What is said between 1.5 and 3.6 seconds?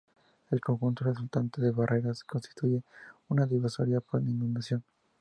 de barreras constituye una